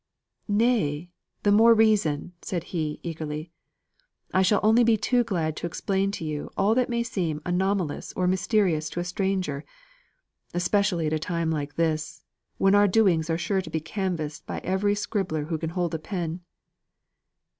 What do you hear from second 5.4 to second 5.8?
to